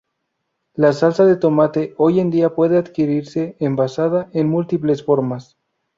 [0.73, 5.57] La salsa de tomate hoy en día puede adquirirse envasada en múltiples formas.